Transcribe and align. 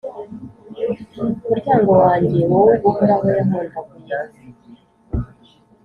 Muryango 1.47 1.91
wanjye, 2.03 2.39
wowe 2.51 2.73
Uhoraho 2.89 3.27
yahondaguye, 3.37 4.17